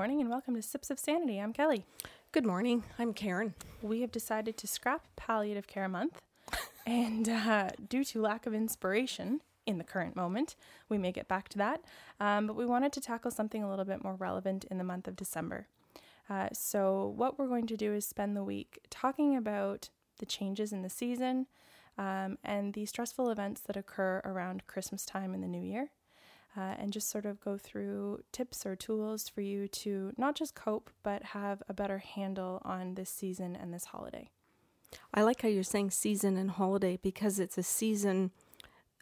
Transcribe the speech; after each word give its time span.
Good 0.00 0.04
morning 0.04 0.22
and 0.22 0.30
welcome 0.30 0.54
to 0.54 0.62
Sips 0.62 0.88
of 0.88 0.98
Sanity. 0.98 1.38
I'm 1.38 1.52
Kelly. 1.52 1.84
Good 2.32 2.46
morning. 2.46 2.84
I'm 2.98 3.12
Karen. 3.12 3.52
We 3.82 4.00
have 4.00 4.10
decided 4.10 4.56
to 4.56 4.66
scrap 4.66 5.06
Palliative 5.14 5.66
Care 5.66 5.90
Month, 5.90 6.22
and 6.86 7.28
uh, 7.28 7.68
due 7.86 8.02
to 8.04 8.22
lack 8.22 8.46
of 8.46 8.54
inspiration 8.54 9.42
in 9.66 9.76
the 9.76 9.84
current 9.84 10.16
moment, 10.16 10.56
we 10.88 10.96
may 10.96 11.12
get 11.12 11.28
back 11.28 11.50
to 11.50 11.58
that. 11.58 11.82
Um, 12.18 12.46
but 12.46 12.56
we 12.56 12.64
wanted 12.64 12.92
to 12.94 13.00
tackle 13.02 13.30
something 13.30 13.62
a 13.62 13.68
little 13.68 13.84
bit 13.84 14.02
more 14.02 14.14
relevant 14.14 14.64
in 14.70 14.78
the 14.78 14.84
month 14.84 15.06
of 15.06 15.16
December. 15.16 15.66
Uh, 16.30 16.48
so, 16.54 17.12
what 17.14 17.38
we're 17.38 17.46
going 17.46 17.66
to 17.66 17.76
do 17.76 17.92
is 17.92 18.06
spend 18.06 18.34
the 18.34 18.42
week 18.42 18.78
talking 18.88 19.36
about 19.36 19.90
the 20.18 20.24
changes 20.24 20.72
in 20.72 20.80
the 20.80 20.88
season 20.88 21.46
um, 21.98 22.38
and 22.42 22.72
the 22.72 22.86
stressful 22.86 23.28
events 23.28 23.60
that 23.60 23.76
occur 23.76 24.22
around 24.24 24.66
Christmas 24.66 25.04
time 25.04 25.34
and 25.34 25.42
the 25.42 25.46
new 25.46 25.60
year 25.60 25.90
uh, 26.56 26.74
and 26.78 26.92
just 26.92 27.10
sort 27.10 27.26
of 27.26 27.40
go 27.40 27.56
through 27.56 28.22
tips 28.32 28.66
or 28.66 28.74
tools 28.74 29.28
for 29.28 29.40
you 29.40 29.68
to 29.68 30.12
not 30.16 30.34
just 30.34 30.54
cope, 30.54 30.90
but 31.02 31.22
have 31.22 31.62
a 31.68 31.74
better 31.74 31.98
handle 31.98 32.60
on 32.64 32.94
this 32.94 33.10
season 33.10 33.56
and 33.56 33.72
this 33.72 33.86
holiday. 33.86 34.28
I 35.14 35.22
like 35.22 35.42
how 35.42 35.48
you're 35.48 35.62
saying 35.62 35.92
season 35.92 36.36
and 36.36 36.50
holiday 36.50 36.98
because 37.00 37.38
it's 37.38 37.56
a 37.56 37.62
season 37.62 38.32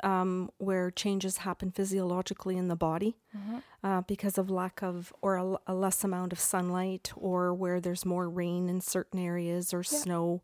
um, 0.03 0.51
where 0.59 0.91
changes 0.91 1.39
happen 1.39 1.71
physiologically 1.71 2.57
in 2.57 2.69
the 2.69 2.77
body 2.77 3.17
mm-hmm. 3.37 3.59
uh, 3.83 4.03
because 4.03 4.39
of 4.39 4.51
lack 4.51 4.83
of 4.83 5.13
or 5.23 5.37
a, 5.37 5.57
a, 5.67 5.75
less 5.75 6.05
amount 6.05 6.33
of 6.33 6.39
sunlight 6.39 7.13
or 7.17 7.53
where 7.53 7.81
there's 7.81 8.05
more 8.05 8.29
rain 8.29 8.69
in 8.69 8.81
certain 8.81 9.19
areas 9.19 9.75
or 9.75 9.79
yeah. 9.79 9.99
snow. 9.99 10.43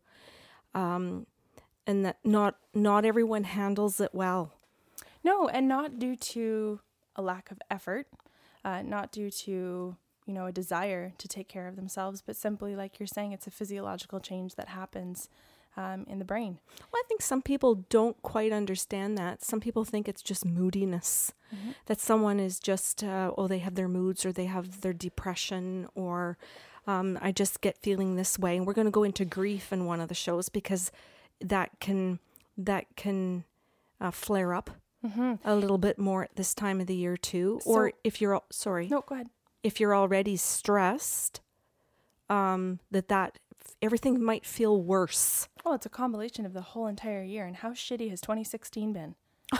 Um, 0.73 1.25
and 1.87 2.03
that 2.03 2.17
not 2.23 2.57
not 2.73 3.05
everyone 3.05 3.43
handles 3.43 4.01
it 4.01 4.13
well. 4.13 4.51
No, 5.23 5.47
and 5.47 5.67
not 5.67 5.99
due 5.99 6.15
to 6.15 6.79
a 7.15 7.21
lack 7.21 7.51
of 7.51 7.59
effort, 7.69 8.07
uh, 8.63 8.81
not 8.81 9.11
due 9.11 9.29
to 9.29 9.95
you 10.25 10.33
know 10.33 10.47
a 10.47 10.51
desire 10.51 11.13
to 11.17 11.27
take 11.27 11.47
care 11.47 11.67
of 11.67 11.75
themselves, 11.75 12.21
but 12.21 12.35
simply 12.35 12.75
like 12.75 12.99
you're 12.99 13.07
saying, 13.07 13.31
it's 13.31 13.47
a 13.47 13.51
physiological 13.51 14.19
change 14.19 14.55
that 14.55 14.69
happens 14.69 15.29
um, 15.77 16.05
in 16.07 16.19
the 16.19 16.25
brain. 16.25 16.59
Well, 16.79 17.01
I 17.03 17.07
think 17.07 17.21
some 17.21 17.41
people 17.41 17.85
don't 17.89 18.21
quite 18.21 18.51
understand 18.51 19.17
that. 19.17 19.43
Some 19.43 19.59
people 19.59 19.83
think 19.83 20.07
it's 20.07 20.21
just 20.21 20.45
moodiness, 20.45 21.33
mm-hmm. 21.53 21.71
that 21.87 21.99
someone 21.99 22.39
is 22.39 22.59
just, 22.59 23.03
uh, 23.03 23.31
oh, 23.37 23.47
they 23.47 23.59
have 23.59 23.75
their 23.75 23.87
moods 23.87 24.25
or 24.25 24.31
they 24.31 24.45
have 24.45 24.81
their 24.81 24.93
depression 24.93 25.87
or 25.95 26.37
um, 26.87 27.17
I 27.21 27.31
just 27.31 27.61
get 27.61 27.77
feeling 27.77 28.15
this 28.15 28.39
way. 28.39 28.55
And 28.55 28.65
we're 28.65 28.73
going 28.73 28.85
to 28.85 28.91
go 28.91 29.03
into 29.03 29.25
grief 29.25 29.73
in 29.73 29.85
one 29.85 29.99
of 29.99 30.07
the 30.07 30.15
shows 30.15 30.49
because 30.49 30.91
that 31.41 31.71
can 31.79 32.19
that 32.57 32.85
can 32.95 33.43
uh, 33.99 34.11
flare 34.11 34.53
up 34.53 34.69
mm-hmm. 35.05 35.33
a 35.43 35.55
little 35.55 35.77
bit 35.77 35.99
more 35.99 36.23
at 36.23 36.35
this 36.35 36.53
time 36.53 36.81
of 36.81 36.87
the 36.87 36.95
year 36.95 37.17
too. 37.17 37.59
So, 37.63 37.69
or 37.69 37.93
if 38.03 38.21
you're 38.21 38.41
sorry, 38.51 38.87
no, 38.87 39.01
go 39.01 39.15
ahead. 39.15 39.29
If 39.63 39.79
you're 39.79 39.95
already 39.95 40.37
stressed, 40.37 41.41
um, 42.29 42.79
that 42.91 43.07
that 43.09 43.39
everything 43.81 44.23
might 44.23 44.45
feel 44.45 44.81
worse. 44.81 45.47
Well, 45.63 45.73
it's 45.73 45.85
a 45.85 45.89
compilation 45.89 46.45
of 46.45 46.53
the 46.53 46.61
whole 46.61 46.87
entire 46.87 47.23
year, 47.23 47.45
and 47.45 47.57
how 47.57 47.71
shitty 47.71 48.09
has 48.09 48.21
2016 48.21 48.93
been? 48.93 49.15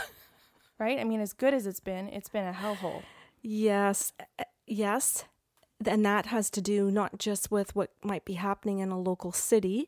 right? 0.79 0.99
I 0.99 1.03
mean, 1.03 1.21
as 1.21 1.33
good 1.33 1.53
as 1.53 1.65
it's 1.65 1.79
been, 1.79 2.07
it's 2.09 2.29
been 2.29 2.47
a 2.47 2.53
hellhole. 2.53 3.03
Yes, 3.41 4.13
yes, 4.65 5.25
and 5.85 6.05
that 6.05 6.27
has 6.27 6.49
to 6.51 6.61
do 6.61 6.89
not 6.89 7.19
just 7.19 7.51
with 7.51 7.75
what 7.75 7.91
might 8.03 8.25
be 8.25 8.33
happening 8.33 8.79
in 8.79 8.89
a 8.89 8.99
local 8.99 9.31
city, 9.31 9.87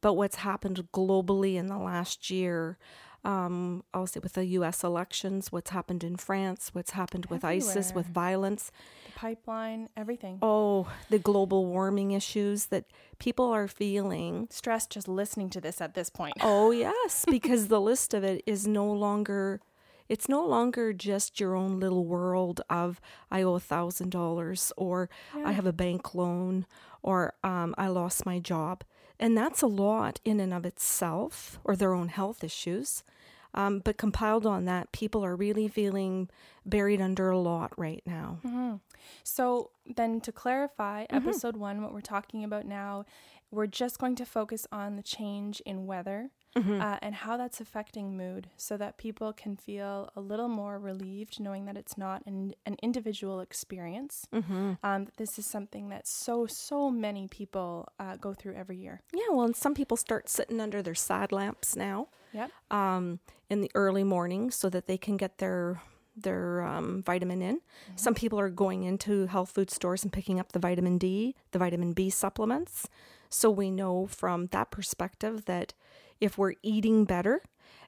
but 0.00 0.14
what's 0.14 0.36
happened 0.36 0.88
globally 0.92 1.56
in 1.56 1.66
the 1.66 1.78
last 1.78 2.30
year 2.30 2.78
um, 3.24 3.84
I'll 3.94 4.08
with 4.22 4.34
the 4.34 4.44
U.S. 4.46 4.84
elections, 4.84 5.50
what's 5.50 5.70
happened 5.70 6.04
in 6.04 6.16
France, 6.16 6.70
what's 6.72 6.90
happened 6.90 7.26
with 7.26 7.44
Everywhere. 7.44 7.70
ISIS, 7.70 7.94
with 7.94 8.06
violence, 8.06 8.70
the 9.06 9.12
pipeline, 9.12 9.88
everything. 9.96 10.38
Oh, 10.42 10.88
the 11.08 11.18
global 11.18 11.66
warming 11.66 12.10
issues 12.10 12.66
that 12.66 12.84
people 13.18 13.50
are 13.50 13.66
feeling. 13.66 14.48
Stress 14.50 14.86
just 14.86 15.08
listening 15.08 15.48
to 15.50 15.60
this 15.60 15.80
at 15.80 15.94
this 15.94 16.10
point. 16.10 16.34
Oh 16.42 16.70
yes, 16.70 17.24
because 17.28 17.68
the 17.68 17.80
list 17.80 18.14
of 18.14 18.22
it 18.22 18.42
is 18.46 18.66
no 18.66 18.90
longer. 18.90 19.60
It's 20.08 20.28
no 20.28 20.46
longer 20.46 20.92
just 20.92 21.40
your 21.40 21.54
own 21.54 21.80
little 21.80 22.04
world 22.04 22.60
of 22.68 23.00
I 23.30 23.42
owe 23.42 23.54
a 23.54 23.60
thousand 23.60 24.10
dollars 24.10 24.70
or 24.76 25.08
yeah. 25.34 25.48
I 25.48 25.52
have 25.52 25.64
a 25.64 25.72
bank 25.72 26.14
loan 26.14 26.66
or 27.02 27.32
um, 27.42 27.74
I 27.78 27.88
lost 27.88 28.26
my 28.26 28.38
job. 28.38 28.84
And 29.18 29.36
that's 29.36 29.62
a 29.62 29.66
lot 29.66 30.20
in 30.24 30.40
and 30.40 30.52
of 30.52 30.66
itself, 30.66 31.58
or 31.64 31.76
their 31.76 31.94
own 31.94 32.08
health 32.08 32.42
issues. 32.42 33.04
Um, 33.54 33.78
but 33.78 33.96
compiled 33.96 34.46
on 34.46 34.64
that, 34.64 34.92
people 34.92 35.24
are 35.24 35.36
really 35.36 35.68
feeling 35.68 36.28
buried 36.66 37.00
under 37.00 37.30
a 37.30 37.38
lot 37.38 37.72
right 37.78 38.02
now. 38.04 38.38
Mm-hmm. 38.44 38.74
So, 39.22 39.70
then 39.86 40.20
to 40.22 40.32
clarify, 40.32 41.04
mm-hmm. 41.04 41.16
episode 41.16 41.56
one, 41.56 41.82
what 41.82 41.92
we're 41.92 42.00
talking 42.00 42.42
about 42.42 42.66
now, 42.66 43.04
we're 43.50 43.66
just 43.66 43.98
going 43.98 44.16
to 44.16 44.26
focus 44.26 44.66
on 44.72 44.96
the 44.96 45.02
change 45.02 45.60
in 45.64 45.86
weather 45.86 46.30
mm-hmm. 46.56 46.80
uh, 46.80 46.98
and 47.02 47.14
how 47.14 47.36
that's 47.36 47.60
affecting 47.60 48.16
mood 48.16 48.48
so 48.56 48.76
that 48.76 48.98
people 48.98 49.32
can 49.32 49.56
feel 49.56 50.10
a 50.16 50.20
little 50.20 50.48
more 50.48 50.78
relieved 50.78 51.40
knowing 51.40 51.64
that 51.66 51.76
it's 51.76 51.96
not 51.96 52.22
an, 52.26 52.54
an 52.66 52.76
individual 52.82 53.40
experience. 53.40 54.26
Mm-hmm. 54.34 54.72
Um, 54.82 55.06
this 55.16 55.38
is 55.38 55.46
something 55.46 55.88
that 55.90 56.06
so, 56.06 56.46
so 56.46 56.90
many 56.90 57.28
people 57.28 57.88
uh, 57.98 58.16
go 58.16 58.34
through 58.34 58.54
every 58.54 58.76
year. 58.76 59.00
Yeah, 59.12 59.30
well, 59.30 59.44
and 59.44 59.56
some 59.56 59.74
people 59.74 59.96
start 59.96 60.28
sitting 60.28 60.60
under 60.60 60.82
their 60.82 60.94
side 60.94 61.32
lamps 61.32 61.76
now. 61.76 62.08
Yep. 62.34 62.50
Um, 62.70 63.20
in 63.48 63.60
the 63.60 63.70
early 63.74 64.04
morning 64.04 64.50
so 64.50 64.68
that 64.68 64.86
they 64.86 64.98
can 64.98 65.16
get 65.16 65.38
their 65.38 65.80
their 66.16 66.62
um, 66.62 67.02
vitamin 67.02 67.42
in. 67.42 67.56
Mm-hmm. 67.56 67.96
Some 67.96 68.14
people 68.14 68.38
are 68.38 68.50
going 68.50 68.84
into 68.84 69.26
health 69.26 69.50
food 69.50 69.70
stores 69.70 70.04
and 70.04 70.12
picking 70.12 70.38
up 70.38 70.52
the 70.52 70.58
vitamin 70.58 70.98
D, 70.98 71.34
the 71.50 71.58
vitamin 71.58 71.92
B 71.92 72.10
supplements. 72.10 72.88
So 73.28 73.50
we 73.50 73.70
know 73.70 74.06
from 74.06 74.46
that 74.48 74.70
perspective 74.70 75.46
that 75.46 75.74
if 76.20 76.38
we're 76.38 76.54
eating 76.62 77.04
better 77.04 77.42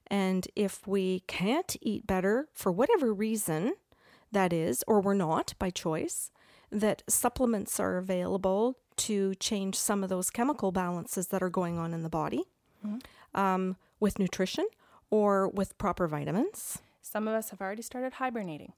and 0.09 0.49
if 0.57 0.87
we 0.87 1.21
can't 1.29 1.77
eat 1.81 2.07
better 2.07 2.49
for 2.53 2.73
whatever 2.73 3.15
reason 3.15 3.75
that 4.33 4.53
is, 4.53 4.83
or 4.89 5.01
we're 5.01 5.15
not 5.15 5.55
by 5.59 5.71
choice, 5.71 6.33
that 6.71 7.03
supplements 7.09 7.79
are 7.79 7.97
available 7.97 8.77
to 8.97 9.35
change 9.37 9.77
some 9.77 10.03
of 10.03 10.09
those 10.09 10.31
chemical 10.31 10.73
balances 10.73 11.29
that 11.29 11.43
are 11.43 11.51
going 11.51 11.79
on 11.79 11.95
in 11.95 12.03
the 12.03 12.09
body 12.09 12.43
mm-hmm. 12.85 13.41
um, 13.41 13.77
with 14.01 14.19
nutrition 14.19 14.67
or 15.11 15.49
with 15.49 15.77
proper 15.79 16.07
vitamins. 16.07 16.79
Some 17.03 17.29
of 17.29 17.35
us 17.35 17.51
have 17.51 17.61
already 17.61 17.83
started 17.83 18.15
hibernating. 18.15 18.73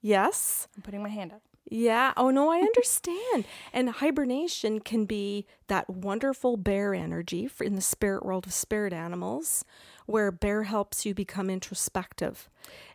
yes. 0.00 0.68
I'm 0.76 0.82
putting 0.82 1.02
my 1.02 1.08
hand 1.08 1.32
up. 1.32 1.42
Yeah. 1.70 2.12
Oh, 2.16 2.30
no, 2.30 2.50
I 2.50 2.58
understand. 2.58 3.44
and 3.72 3.88
hibernation 3.90 4.80
can 4.80 5.04
be 5.06 5.46
that 5.68 5.88
wonderful 5.88 6.56
bear 6.56 6.94
energy 6.94 7.48
in 7.60 7.76
the 7.76 7.80
spirit 7.80 8.24
world 8.24 8.46
of 8.46 8.52
spirit 8.52 8.92
animals, 8.92 9.64
where 10.12 10.30
bear 10.30 10.64
helps 10.64 11.06
you 11.06 11.14
become 11.14 11.48
introspective. 11.48 12.50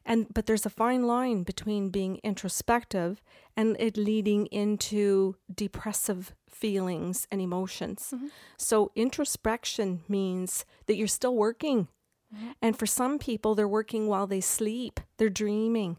And 0.05 0.27
but 0.33 0.45
there's 0.45 0.65
a 0.65 0.69
fine 0.69 1.07
line 1.07 1.43
between 1.43 1.89
being 1.89 2.19
introspective 2.23 3.21
and 3.57 3.75
it 3.79 3.97
leading 3.97 4.45
into 4.47 5.35
depressive 5.53 6.35
feelings 6.47 7.27
and 7.31 7.41
emotions. 7.41 8.13
Mm-hmm. 8.13 8.27
So 8.57 8.91
introspection 8.95 10.01
means 10.07 10.63
that 10.85 10.95
you're 10.95 11.07
still 11.07 11.35
working. 11.35 11.87
Mm-hmm. 12.33 12.51
And 12.61 12.77
for 12.77 12.85
some 12.85 13.17
people 13.17 13.55
they're 13.55 13.67
working 13.67 14.07
while 14.07 14.27
they 14.27 14.41
sleep. 14.41 14.99
They're 15.17 15.29
dreaming. 15.29 15.97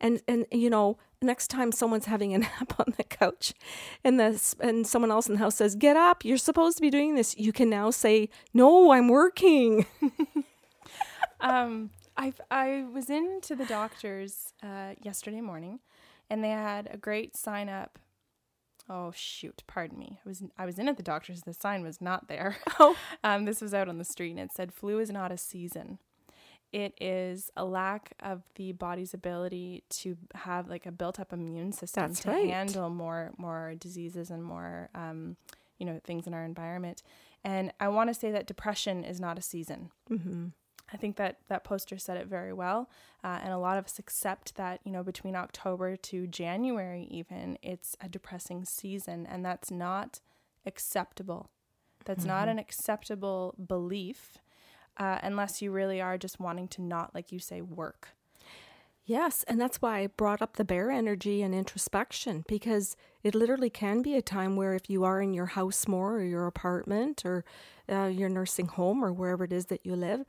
And 0.00 0.20
and 0.28 0.44
you 0.52 0.68
know, 0.68 0.98
next 1.22 1.48
time 1.48 1.72
someone's 1.72 2.06
having 2.06 2.34
a 2.34 2.38
nap 2.46 2.74
on 2.78 2.92
the 2.98 3.04
couch 3.04 3.54
and 4.04 4.20
the 4.20 4.54
and 4.60 4.86
someone 4.86 5.10
else 5.10 5.28
in 5.28 5.34
the 5.34 5.38
house 5.38 5.56
says 5.56 5.74
get 5.74 5.96
up 5.96 6.24
you're 6.24 6.36
supposed 6.36 6.76
to 6.76 6.80
be 6.80 6.90
doing 6.90 7.14
this 7.14 7.36
you 7.36 7.52
can 7.52 7.68
now 7.68 7.90
say 7.90 8.28
no 8.54 8.92
i'm 8.92 9.08
working 9.08 9.84
um 11.40 11.90
i 12.16 12.32
i 12.50 12.84
was 12.92 13.10
into 13.10 13.54
the 13.54 13.66
doctor's 13.66 14.52
uh, 14.62 14.94
yesterday 15.02 15.40
morning 15.40 15.80
and 16.30 16.42
they 16.42 16.50
had 16.50 16.88
a 16.92 16.96
great 16.96 17.36
sign 17.36 17.68
up 17.68 17.98
oh 18.90 19.12
shoot 19.14 19.62
pardon 19.66 19.98
me 19.98 20.18
i 20.24 20.28
was 20.28 20.42
i 20.58 20.66
was 20.66 20.78
in 20.78 20.88
at 20.88 20.96
the 20.96 21.02
doctor's 21.02 21.42
the 21.42 21.52
sign 21.52 21.82
was 21.82 22.00
not 22.00 22.28
there 22.28 22.56
oh 22.78 22.96
um 23.24 23.44
this 23.44 23.60
was 23.60 23.74
out 23.74 23.88
on 23.88 23.98
the 23.98 24.04
street 24.04 24.30
and 24.30 24.40
it 24.40 24.52
said 24.52 24.72
flu 24.72 24.98
is 24.98 25.10
not 25.10 25.30
a 25.32 25.38
season 25.38 25.98
it 26.72 26.94
is 27.00 27.50
a 27.56 27.64
lack 27.64 28.12
of 28.20 28.42
the 28.56 28.72
body's 28.72 29.14
ability 29.14 29.84
to 29.88 30.16
have 30.34 30.68
like 30.68 30.84
a 30.84 30.92
built 30.92 31.18
up 31.18 31.32
immune 31.32 31.72
system 31.72 32.08
That's 32.08 32.20
to 32.20 32.30
right. 32.30 32.50
handle 32.50 32.90
more 32.90 33.32
more 33.38 33.74
diseases 33.78 34.30
and 34.30 34.44
more 34.44 34.90
um, 34.94 35.36
you 35.78 35.86
know 35.86 36.00
things 36.04 36.26
in 36.26 36.34
our 36.34 36.44
environment. 36.44 37.02
And 37.44 37.72
I 37.80 37.88
want 37.88 38.10
to 38.10 38.14
say 38.14 38.30
that 38.32 38.46
depression 38.46 39.04
is 39.04 39.20
not 39.20 39.38
a 39.38 39.42
season. 39.42 39.90
Mm-hmm. 40.10 40.48
I 40.92 40.96
think 40.96 41.16
that 41.16 41.38
that 41.48 41.64
poster 41.64 41.98
said 41.98 42.16
it 42.16 42.26
very 42.26 42.52
well, 42.52 42.88
uh, 43.22 43.40
and 43.42 43.52
a 43.52 43.58
lot 43.58 43.78
of 43.78 43.84
us 43.84 43.98
accept 43.98 44.56
that 44.56 44.80
you 44.84 44.92
know 44.92 45.02
between 45.02 45.36
October 45.36 45.96
to 45.96 46.26
January 46.26 47.06
even 47.10 47.58
it's 47.62 47.96
a 48.00 48.08
depressing 48.08 48.64
season, 48.64 49.26
and 49.26 49.44
that's 49.44 49.70
not 49.70 50.20
acceptable. 50.66 51.50
That's 52.04 52.20
mm-hmm. 52.20 52.28
not 52.28 52.48
an 52.48 52.58
acceptable 52.58 53.54
belief 53.66 54.38
uh, 54.96 55.18
unless 55.22 55.62
you 55.62 55.70
really 55.70 56.00
are 56.00 56.18
just 56.18 56.40
wanting 56.40 56.68
to 56.68 56.82
not, 56.82 57.14
like 57.14 57.32
you 57.32 57.38
say, 57.38 57.60
work. 57.60 58.10
Yes, 59.04 59.42
and 59.48 59.58
that's 59.58 59.80
why 59.80 60.00
I 60.00 60.06
brought 60.08 60.42
up 60.42 60.56
the 60.56 60.66
bear 60.66 60.90
energy 60.90 61.40
and 61.40 61.54
introspection 61.54 62.44
because 62.46 62.94
it 63.22 63.34
literally 63.34 63.70
can 63.70 64.02
be 64.02 64.14
a 64.16 64.20
time 64.20 64.54
where 64.54 64.74
if 64.74 64.90
you 64.90 65.02
are 65.02 65.22
in 65.22 65.32
your 65.32 65.46
house 65.46 65.88
more 65.88 66.16
or 66.16 66.24
your 66.24 66.46
apartment 66.46 67.24
or 67.24 67.42
uh, 67.90 68.04
your 68.04 68.28
nursing 68.28 68.66
home 68.66 69.02
or 69.02 69.10
wherever 69.10 69.44
it 69.44 69.52
is 69.52 69.66
that 69.66 69.86
you 69.86 69.96
live, 69.96 70.26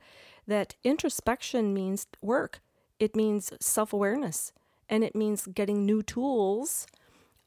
that 0.50 0.74
introspection 0.84 1.72
means 1.72 2.06
work. 2.20 2.60
It 2.98 3.16
means 3.16 3.52
self 3.60 3.92
awareness 3.92 4.52
and 4.88 5.04
it 5.04 5.14
means 5.14 5.46
getting 5.46 5.86
new 5.86 6.02
tools, 6.02 6.86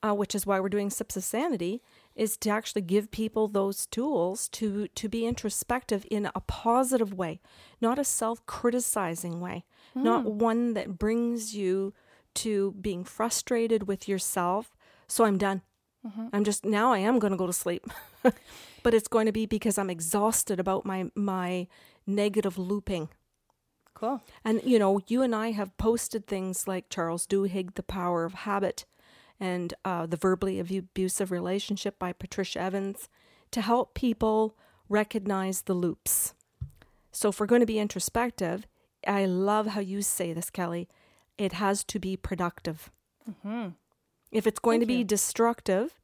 uh, 0.01 0.13
which 0.13 0.33
is 0.33 0.47
why 0.47 0.59
we're 0.59 0.69
doing 0.69 0.89
Sips 0.89 1.17
of 1.17 1.23
Sanity, 1.23 1.81
is 2.15 2.37
to 2.37 2.49
actually 2.49 2.81
give 2.81 3.11
people 3.11 3.47
those 3.47 3.85
tools 3.85 4.47
to, 4.49 4.87
to 4.87 5.09
be 5.09 5.25
introspective 5.25 6.05
in 6.09 6.29
a 6.33 6.39
positive 6.39 7.13
way, 7.13 7.41
not 7.81 7.99
a 7.99 8.03
self 8.03 8.43
criticizing 8.45 9.41
way, 9.41 9.65
mm. 9.95 10.03
not 10.03 10.25
one 10.25 10.73
that 10.73 10.97
brings 10.97 11.53
you 11.53 11.93
to 12.35 12.71
being 12.79 13.03
frustrated 13.03 13.87
with 13.87 14.07
yourself. 14.07 14.75
So 15.07 15.25
I'm 15.25 15.37
done. 15.37 15.61
Mm-hmm. 16.07 16.27
I'm 16.33 16.43
just 16.43 16.65
now 16.65 16.91
I 16.93 16.99
am 16.99 17.19
going 17.19 17.31
to 17.31 17.37
go 17.37 17.47
to 17.47 17.53
sleep. 17.53 17.85
but 18.83 18.93
it's 18.93 19.07
going 19.07 19.25
to 19.25 19.31
be 19.31 19.45
because 19.45 19.77
I'm 19.77 19.89
exhausted 19.89 20.59
about 20.59 20.85
my 20.85 21.09
my 21.15 21.67
negative 22.05 22.57
looping. 22.57 23.09
Cool. 23.93 24.21
And 24.43 24.61
you 24.63 24.79
know, 24.79 25.01
you 25.07 25.21
and 25.21 25.35
I 25.35 25.51
have 25.51 25.77
posted 25.77 26.27
things 26.27 26.67
like 26.67 26.89
Charles 26.89 27.27
Duhigg, 27.27 27.75
The 27.75 27.83
Power 27.83 28.25
of 28.25 28.33
Habit, 28.33 28.85
and 29.39 29.73
uh, 29.85 30.05
The 30.05 30.17
Verbally 30.17 30.59
Abusive 30.59 31.31
Relationship 31.31 31.99
by 31.99 32.13
Patricia 32.13 32.59
Evans 32.59 33.09
to 33.51 33.61
help 33.61 33.93
people 33.93 34.55
recognize 34.89 35.63
the 35.63 35.73
loops. 35.73 36.33
So 37.11 37.29
if 37.29 37.39
we're 37.39 37.45
going 37.45 37.61
to 37.61 37.67
be 37.67 37.79
introspective, 37.79 38.65
I 39.07 39.25
love 39.25 39.67
how 39.67 39.81
you 39.81 40.01
say 40.01 40.33
this, 40.33 40.49
Kelly. 40.49 40.89
It 41.37 41.53
has 41.53 41.83
to 41.85 41.99
be 41.99 42.17
productive. 42.17 42.91
Mm-hmm. 43.29 43.69
If 44.31 44.47
it's 44.47 44.59
going 44.59 44.79
Thank 44.79 44.89
to 44.89 44.93
be 44.93 44.99
you. 44.99 45.03
destructive, 45.05 45.99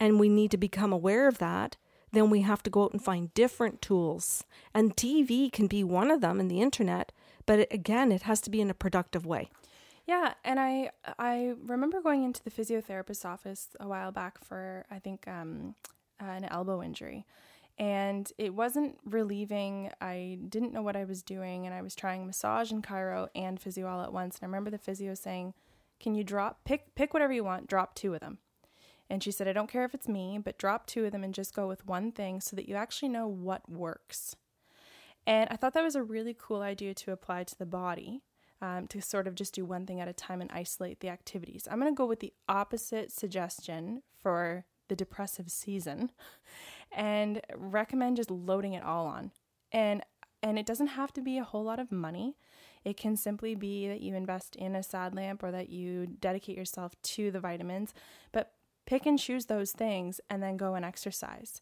and 0.00 0.18
we 0.18 0.28
need 0.28 0.50
to 0.50 0.56
become 0.56 0.92
aware 0.92 1.28
of 1.28 1.38
that, 1.38 1.76
then 2.12 2.30
we 2.30 2.42
have 2.42 2.62
to 2.64 2.70
go 2.70 2.84
out 2.84 2.92
and 2.92 3.02
find 3.02 3.32
different 3.34 3.82
tools. 3.82 4.44
And 4.74 4.96
TV 4.96 5.52
can 5.52 5.66
be 5.66 5.84
one 5.84 6.10
of 6.10 6.20
them, 6.20 6.40
and 6.40 6.50
the 6.50 6.60
internet. 6.60 7.12
But 7.46 7.60
it, 7.60 7.68
again, 7.70 8.12
it 8.12 8.22
has 8.22 8.40
to 8.42 8.50
be 8.50 8.60
in 8.60 8.70
a 8.70 8.74
productive 8.74 9.26
way. 9.26 9.50
Yeah, 10.08 10.32
and 10.42 10.58
I 10.58 10.90
I 11.18 11.52
remember 11.66 12.00
going 12.00 12.24
into 12.24 12.42
the 12.42 12.50
physiotherapist's 12.50 13.26
office 13.26 13.68
a 13.78 13.86
while 13.86 14.10
back 14.10 14.42
for 14.42 14.86
I 14.90 14.98
think 14.98 15.28
um, 15.28 15.74
an 16.18 16.44
elbow 16.46 16.82
injury, 16.82 17.26
and 17.78 18.32
it 18.38 18.54
wasn't 18.54 18.98
relieving. 19.04 19.90
I 20.00 20.38
didn't 20.48 20.72
know 20.72 20.80
what 20.80 20.96
I 20.96 21.04
was 21.04 21.22
doing, 21.22 21.66
and 21.66 21.74
I 21.74 21.82
was 21.82 21.94
trying 21.94 22.26
massage 22.26 22.72
and 22.72 22.82
chiro 22.82 23.28
and 23.34 23.60
physio 23.60 23.86
all 23.86 24.00
at 24.00 24.12
once. 24.12 24.36
And 24.36 24.44
I 24.44 24.46
remember 24.46 24.70
the 24.70 24.78
physio 24.78 25.12
saying, 25.12 25.52
"Can 26.00 26.14
you 26.14 26.24
drop 26.24 26.64
pick 26.64 26.94
pick 26.94 27.12
whatever 27.12 27.34
you 27.34 27.44
want, 27.44 27.66
drop 27.66 27.94
two 27.94 28.14
of 28.14 28.20
them." 28.20 28.38
And 29.10 29.22
she 29.22 29.30
said, 29.30 29.48
"I 29.48 29.52
don't 29.52 29.70
care 29.70 29.84
if 29.84 29.94
it's 29.94 30.08
me, 30.08 30.38
but 30.38 30.58
drop 30.58 30.86
two 30.86 31.04
of 31.04 31.12
them 31.12 31.24
and 31.24 31.34
just 31.34 31.54
go 31.54 31.66
with 31.66 31.86
one 31.86 32.12
thing 32.12 32.40
so 32.40 32.56
that 32.56 32.68
you 32.68 32.74
actually 32.74 33.08
know 33.08 33.26
what 33.26 33.68
works." 33.70 34.36
And 35.26 35.48
I 35.50 35.56
thought 35.56 35.74
that 35.74 35.84
was 35.84 35.96
a 35.96 36.02
really 36.02 36.34
cool 36.38 36.62
idea 36.62 36.94
to 36.94 37.12
apply 37.12 37.44
to 37.44 37.58
the 37.58 37.66
body 37.66 38.22
um, 38.60 38.86
to 38.88 39.00
sort 39.00 39.26
of 39.26 39.34
just 39.34 39.54
do 39.54 39.64
one 39.64 39.86
thing 39.86 40.00
at 40.00 40.08
a 40.08 40.12
time 40.12 40.40
and 40.40 40.50
isolate 40.52 41.00
the 41.00 41.08
activities. 41.08 41.68
I'm 41.70 41.80
going 41.80 41.92
to 41.92 41.96
go 41.96 42.06
with 42.06 42.20
the 42.20 42.32
opposite 42.48 43.12
suggestion 43.12 44.02
for 44.20 44.64
the 44.88 44.96
depressive 44.96 45.50
season 45.50 46.10
and 46.92 47.40
recommend 47.54 48.16
just 48.16 48.30
loading 48.30 48.72
it 48.72 48.82
all 48.82 49.06
on. 49.06 49.32
And 49.72 50.02
and 50.40 50.56
it 50.56 50.66
doesn't 50.66 50.88
have 50.88 51.12
to 51.14 51.20
be 51.20 51.36
a 51.36 51.44
whole 51.44 51.64
lot 51.64 51.80
of 51.80 51.90
money. 51.90 52.36
It 52.84 52.96
can 52.96 53.16
simply 53.16 53.56
be 53.56 53.88
that 53.88 54.00
you 54.00 54.14
invest 54.14 54.54
in 54.54 54.76
a 54.76 54.84
sad 54.84 55.12
lamp 55.12 55.42
or 55.42 55.50
that 55.50 55.68
you 55.68 56.06
dedicate 56.06 56.56
yourself 56.56 56.94
to 57.02 57.32
the 57.32 57.40
vitamins, 57.40 57.92
but 58.30 58.52
pick 58.88 59.04
and 59.04 59.18
choose 59.18 59.46
those 59.46 59.72
things 59.72 60.18
and 60.30 60.42
then 60.42 60.56
go 60.56 60.74
and 60.74 60.82
exercise. 60.82 61.60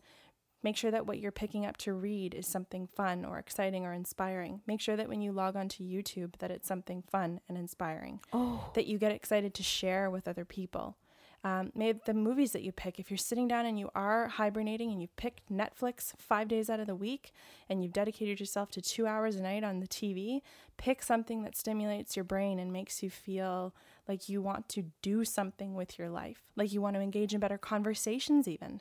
Make 0.63 0.77
sure 0.77 0.93
that 0.93 1.07
what 1.07 1.19
you're 1.19 1.33
picking 1.33 1.67
up 1.67 1.77
to 1.79 1.93
read 1.93 2.35
is 2.35 2.47
something 2.47 2.87
fun 2.87 3.25
or 3.25 3.39
exciting 3.39 3.85
or 3.85 3.93
inspiring. 3.93 4.61
Make 4.65 4.81
sure 4.81 4.97
that 4.97 5.09
when 5.09 5.21
you 5.21 5.33
log 5.33 5.57
onto 5.57 5.83
YouTube 5.83 6.39
that 6.39 6.53
it's 6.53 6.69
something 6.69 7.03
fun 7.03 7.41
and 7.49 7.59
inspiring. 7.59 8.21
Oh. 8.33 8.71
That 8.75 8.87
you 8.87 8.97
get 8.97 9.11
excited 9.11 9.55
to 9.55 9.65
share 9.65 10.09
with 10.09 10.29
other 10.29 10.45
people. 10.45 10.99
Um, 11.43 11.73
maybe 11.75 12.01
the 12.07 12.15
movies 12.15 12.53
that 12.53 12.63
you 12.63 12.71
pick, 12.71 13.01
if 13.01 13.11
you're 13.11 13.19
sitting 13.19 13.49
down 13.49 13.67
and 13.67 13.79
you 13.79 13.91
are 13.95 14.29
hibernating 14.29 14.93
and 14.93 15.01
you've 15.01 15.15
picked 15.17 15.53
Netflix 15.53 16.13
five 16.17 16.47
days 16.47 16.71
out 16.71 16.81
of 16.81 16.87
the 16.87 16.95
week 16.95 17.33
and 17.69 17.83
you've 17.83 17.93
dedicated 17.93 18.39
yourself 18.39 18.71
to 18.71 18.81
two 18.81 19.07
hours 19.07 19.37
a 19.37 19.43
night 19.43 19.65
on 19.65 19.81
the 19.81 19.89
TV, 19.89 20.43
pick 20.77 21.03
something 21.03 21.43
that 21.43 21.57
stimulates 21.57 22.17
your 22.17 22.25
brain 22.25 22.59
and 22.61 22.73
makes 22.73 23.03
you 23.03 23.11
feel 23.11 23.75
like 24.09 24.29
you 24.29 24.41
want 24.41 24.69
to 24.71 24.85
do 25.03 25.25
something 25.25 25.75
with 25.75 25.99
your 25.99 26.09
life, 26.09 26.43
like 26.57 26.73
you 26.73 26.81
want 26.81 26.97
to 26.97 27.03
engage 27.03 27.35
in 27.35 27.41
better 27.41 27.59
conversations, 27.59 28.49
even. 28.49 28.81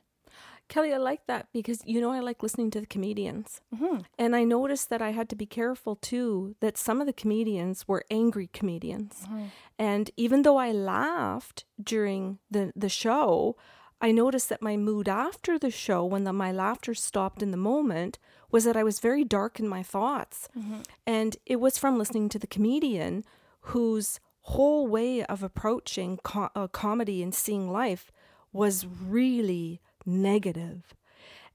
Kelly, 0.68 0.94
I 0.94 0.98
like 0.98 1.28
that 1.28 1.48
because 1.54 1.82
you 1.86 2.02
know 2.02 2.12
I 2.12 2.20
like 2.20 2.42
listening 2.42 2.72
to 2.72 2.80
the 2.80 2.88
comedians, 2.88 3.62
mm-hmm. 3.74 4.00
and 4.18 4.36
I 4.36 4.44
noticed 4.44 4.90
that 4.90 5.02
I 5.02 5.12
had 5.12 5.30
to 5.30 5.36
be 5.36 5.46
careful 5.46 5.96
too 5.96 6.56
that 6.60 6.78
some 6.78 7.02
of 7.02 7.08
the 7.08 7.14
comedians 7.14 7.88
were 7.88 8.04
angry 8.10 8.50
comedians, 8.52 9.26
mm-hmm. 9.26 9.46
and 9.78 10.10
even 10.18 10.42
though 10.42 10.58
I 10.58 10.72
laughed 10.72 11.66
during 11.82 12.40
the 12.50 12.74
the 12.76 12.90
show, 12.90 13.56
I 14.02 14.12
noticed 14.12 14.50
that 14.50 14.62
my 14.62 14.76
mood 14.76 15.08
after 15.08 15.60
the 15.60 15.72
show, 15.72 16.04
when 16.04 16.24
the, 16.24 16.34
my 16.34 16.52
laughter 16.52 16.96
stopped 16.96 17.44
in 17.44 17.52
the 17.52 17.58
moment, 17.58 18.18
was 18.50 18.64
that 18.64 18.78
I 18.78 18.84
was 18.84 19.00
very 19.00 19.24
dark 19.24 19.60
in 19.60 19.68
my 19.68 19.84
thoughts, 19.84 20.50
mm-hmm. 20.58 20.82
and 21.06 21.38
it 21.46 21.58
was 21.58 21.78
from 21.78 22.00
listening 22.00 22.28
to 22.30 22.40
the 22.40 22.48
comedian 22.48 23.24
whose 23.62 24.20
whole 24.50 24.86
way 24.88 25.24
of 25.24 25.42
approaching 25.42 26.18
co- 26.18 26.50
uh, 26.56 26.68
comedy 26.68 27.24
and 27.24 27.34
seeing 27.34 27.72
life 27.72 28.12
was 28.54 28.86
really 28.86 29.82
negative. 30.06 30.94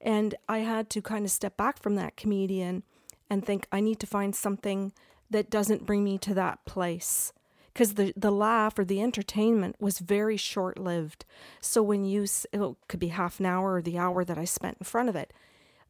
And 0.00 0.34
I 0.48 0.58
had 0.58 0.90
to 0.90 1.02
kind 1.02 1.24
of 1.24 1.30
step 1.30 1.56
back 1.56 1.80
from 1.80 1.94
that 1.96 2.16
comedian 2.16 2.82
and 3.28 3.46
think, 3.46 3.66
I 3.70 3.80
need 3.80 4.00
to 4.00 4.06
find 4.06 4.34
something 4.34 4.92
that 5.30 5.50
doesn't 5.50 5.86
bring 5.86 6.02
me 6.02 6.18
to 6.18 6.34
that 6.34 6.64
place. 6.64 7.32
Because 7.72 7.94
the, 7.94 8.12
the 8.16 8.32
laugh 8.32 8.76
or 8.76 8.84
the 8.84 9.00
entertainment 9.00 9.76
was 9.78 10.00
very 10.00 10.36
short 10.36 10.76
lived. 10.76 11.24
So 11.60 11.84
when 11.84 12.04
you, 12.04 12.24
it 12.24 12.60
could 12.88 12.98
be 12.98 13.08
half 13.08 13.38
an 13.38 13.46
hour 13.46 13.74
or 13.74 13.82
the 13.82 13.98
hour 13.98 14.24
that 14.24 14.36
I 14.36 14.44
spent 14.44 14.78
in 14.80 14.84
front 14.84 15.08
of 15.08 15.14
it. 15.14 15.32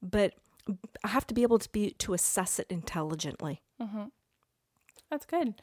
But 0.03 0.35
I 1.03 1.09
have 1.09 1.27
to 1.29 1.35
be 1.35 1.43
able 1.43 1.59
to 1.59 1.69
be 1.71 1.93
to 1.93 2.13
assess 2.13 2.59
it 2.59 2.67
intelligently. 2.69 3.63
Mm-hmm. 3.81 4.05
That's 5.11 5.25
good. 5.27 5.55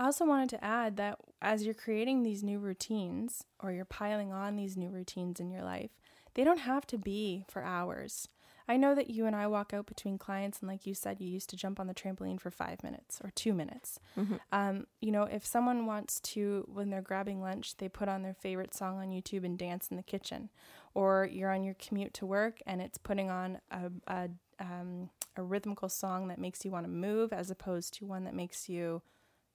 I 0.00 0.04
also 0.04 0.24
wanted 0.24 0.48
to 0.48 0.64
add 0.64 0.96
that 0.96 1.18
as 1.42 1.66
you're 1.66 1.74
creating 1.74 2.22
these 2.22 2.42
new 2.42 2.58
routines 2.58 3.44
or 3.62 3.70
you're 3.70 3.84
piling 3.84 4.32
on 4.32 4.56
these 4.56 4.74
new 4.74 4.88
routines 4.88 5.40
in 5.40 5.50
your 5.50 5.62
life, 5.62 5.90
they 6.32 6.42
don't 6.42 6.60
have 6.60 6.86
to 6.86 6.96
be 6.96 7.44
for 7.50 7.62
hours. 7.62 8.26
I 8.66 8.78
know 8.78 8.94
that 8.94 9.10
you 9.10 9.26
and 9.26 9.36
I 9.36 9.46
walk 9.46 9.74
out 9.74 9.84
between 9.84 10.16
clients, 10.16 10.60
and 10.60 10.70
like 10.70 10.86
you 10.86 10.94
said, 10.94 11.20
you 11.20 11.28
used 11.28 11.50
to 11.50 11.56
jump 11.56 11.78
on 11.78 11.86
the 11.86 11.92
trampoline 11.92 12.40
for 12.40 12.50
five 12.50 12.82
minutes 12.82 13.20
or 13.22 13.30
two 13.34 13.52
minutes. 13.52 14.00
Mm-hmm. 14.18 14.36
Um, 14.52 14.86
you 15.02 15.12
know, 15.12 15.24
if 15.24 15.44
someone 15.44 15.84
wants 15.84 16.18
to, 16.20 16.66
when 16.72 16.88
they're 16.88 17.02
grabbing 17.02 17.42
lunch, 17.42 17.76
they 17.76 17.90
put 17.90 18.08
on 18.08 18.22
their 18.22 18.32
favorite 18.32 18.72
song 18.72 19.00
on 19.00 19.10
YouTube 19.10 19.44
and 19.44 19.58
dance 19.58 19.88
in 19.90 19.98
the 19.98 20.02
kitchen, 20.02 20.48
or 20.94 21.28
you're 21.30 21.52
on 21.52 21.62
your 21.62 21.74
commute 21.74 22.14
to 22.14 22.24
work 22.24 22.60
and 22.66 22.80
it's 22.80 22.96
putting 22.96 23.28
on 23.28 23.58
a, 23.70 23.90
a, 24.06 24.30
um, 24.60 25.10
a 25.36 25.42
rhythmical 25.42 25.90
song 25.90 26.28
that 26.28 26.38
makes 26.38 26.64
you 26.64 26.70
want 26.70 26.86
to 26.86 26.90
move 26.90 27.34
as 27.34 27.50
opposed 27.50 27.92
to 27.94 28.06
one 28.06 28.24
that 28.24 28.34
makes 28.34 28.66
you 28.66 29.02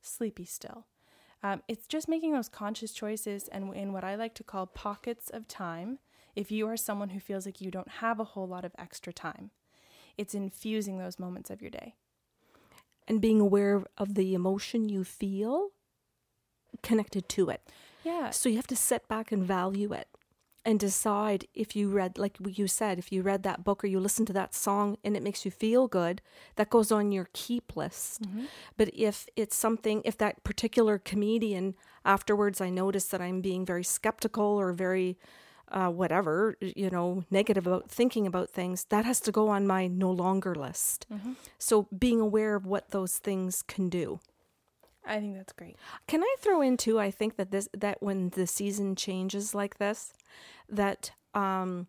sleepy 0.05 0.45
still. 0.45 0.85
Um, 1.43 1.62
it's 1.67 1.88
just 1.88 2.07
making 2.07 2.33
those 2.33 2.50
conscious 2.50 2.91
choices 2.91 3.47
and 3.50 3.74
in 3.75 3.93
what 3.93 4.03
I 4.03 4.15
like 4.15 4.33
to 4.35 4.43
call 4.43 4.65
pockets 4.65 5.29
of 5.29 5.47
time 5.47 6.00
if 6.35 6.51
you 6.51 6.67
are 6.67 6.77
someone 6.77 7.09
who 7.09 7.19
feels 7.19 7.45
like 7.45 7.62
you 7.62 7.71
don't 7.71 7.88
have 7.88 8.19
a 8.19 8.24
whole 8.24 8.47
lot 8.47 8.65
of 8.65 8.74
extra 8.77 9.13
time. 9.13 9.51
It's 10.17 10.33
infusing 10.33 10.97
those 10.97 11.19
moments 11.19 11.50
of 11.50 11.62
your 11.62 11.71
day. 11.71 11.95
And 13.07 13.21
being 13.21 13.39
aware 13.39 13.83
of 13.97 14.15
the 14.15 14.33
emotion 14.33 14.89
you 14.89 15.03
feel 15.03 15.69
connected 16.81 17.29
to 17.29 17.50
it. 17.50 17.62
Yeah. 18.03 18.31
So 18.31 18.50
you 18.50 18.55
have 18.55 18.67
to 18.67 18.75
sit 18.75 19.07
back 19.07 19.31
and 19.31 19.43
value 19.43 19.93
it 19.93 20.07
and 20.65 20.79
decide 20.79 21.48
if 21.53 21.75
you 21.75 21.89
read, 21.89 22.17
like 22.17 22.38
you 22.45 22.67
said, 22.67 22.98
if 22.98 23.12
you 23.12 23.22
read 23.22 23.43
that 23.43 23.63
book 23.63 23.84
or 23.84 23.88
you 23.88 24.00
listen 24.00 24.25
to 24.25 24.34
that 24.34 24.55
song 24.55 24.98
and 25.03 25.15
it 25.15 25.22
makes 25.22 25.45
you 25.45 25.51
feel 25.51 25.88
good, 25.88 26.22
that 26.55 26.72
goes 26.72 26.91
on 26.91 27.12
your 27.12 27.29
keep 27.34 27.75
list. 27.75 28.24
Mm-hmm. 28.24 28.45
But 28.75 28.89
if 28.93 29.27
it's 29.36 29.55
something, 29.55 30.01
if 30.03 30.17
that 30.17 30.43
particular 30.43 30.98
comedian 30.98 31.75
afterwards 32.03 32.62
I 32.62 32.69
notice 32.69 33.05
that 33.05 33.22
I'm 33.22 33.41
being 33.41 33.65
very 33.65 33.84
skeptical 33.84 34.43
or 34.45 34.74
very 34.74 35.17
uh, 35.69 35.89
whatever, 35.89 36.55
you 36.62 36.89
know, 36.89 37.24
negative 37.29 37.67
about 37.67 37.89
thinking 37.89 38.25
about 38.25 38.50
things, 38.50 38.86
that 38.86 39.05
has 39.05 39.19
to 39.22 39.31
go 39.31 39.48
on 39.50 39.67
my 39.67 39.88
no 39.88 40.12
longer 40.12 40.55
list. 40.55 41.05
Mm-hmm. 41.12 41.34
So 41.60 41.88
being 41.98 42.19
aware 42.19 42.55
of 42.55 42.65
what 42.65 42.89
those 42.89 43.17
things 43.17 43.62
can 43.62 43.89
do. 43.89 44.19
I 45.05 45.19
think 45.19 45.35
that's 45.35 45.53
great. 45.53 45.77
Can 46.07 46.24
I 46.24 46.35
throw 46.39 46.62
in 46.62 46.77
too? 46.77 47.00
I 47.00 47.12
think 47.12 47.38
that 47.38 47.51
this 47.51 47.69
that 47.77 48.01
when 48.01 48.29
the 48.29 48.47
season 48.47 48.95
changes 48.95 49.53
like 49.53 49.77
this, 49.77 50.13
that 50.69 51.12
um, 51.33 51.88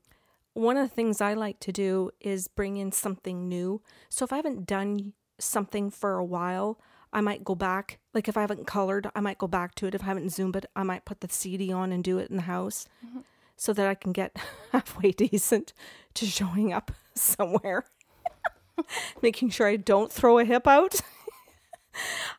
one 0.52 0.76
of 0.76 0.88
the 0.88 0.94
things 0.94 1.20
I 1.20 1.34
like 1.34 1.60
to 1.60 1.72
do 1.72 2.10
is 2.20 2.48
bring 2.48 2.76
in 2.76 2.92
something 2.92 3.48
new. 3.48 3.82
So 4.08 4.24
if 4.24 4.32
I 4.32 4.36
haven't 4.36 4.66
done 4.66 5.12
something 5.38 5.90
for 5.90 6.16
a 6.16 6.24
while, 6.24 6.80
I 7.12 7.20
might 7.20 7.44
go 7.44 7.54
back. 7.54 7.98
Like 8.12 8.28
if 8.28 8.36
I 8.36 8.42
haven't 8.42 8.66
colored, 8.66 9.10
I 9.14 9.20
might 9.20 9.38
go 9.38 9.46
back 9.46 9.74
to 9.76 9.86
it. 9.86 9.94
If 9.94 10.02
I 10.02 10.06
haven't 10.06 10.30
zoomed 10.32 10.56
it, 10.56 10.66
I 10.74 10.82
might 10.82 11.04
put 11.04 11.20
the 11.20 11.28
CD 11.28 11.72
on 11.72 11.92
and 11.92 12.02
do 12.02 12.18
it 12.18 12.30
in 12.30 12.36
the 12.36 12.42
house 12.42 12.86
so 13.56 13.72
that 13.72 13.86
I 13.86 13.94
can 13.94 14.12
get 14.12 14.36
halfway 14.72 15.12
decent 15.12 15.72
to 16.14 16.26
showing 16.26 16.72
up 16.72 16.90
somewhere. 17.14 17.84
Making 19.22 19.50
sure 19.50 19.66
I 19.66 19.76
don't 19.76 20.12
throw 20.12 20.38
a 20.38 20.44
hip 20.44 20.66
out. 20.66 20.96